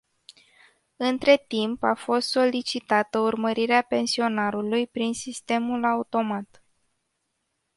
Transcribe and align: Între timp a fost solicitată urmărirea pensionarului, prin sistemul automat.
Între 0.95 1.43
timp 1.47 1.83
a 1.83 1.93
fost 1.95 2.29
solicitată 2.29 3.17
urmărirea 3.19 3.81
pensionarului, 3.81 4.87
prin 4.87 5.13
sistemul 5.13 5.85
automat. 5.85 6.63